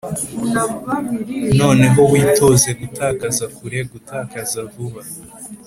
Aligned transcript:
noneho 1.59 2.01
witoze 2.13 2.69
gutakaza 2.79 3.45
kure, 3.55 3.79
gutakaza 3.91 4.59
vuba: 4.71 5.01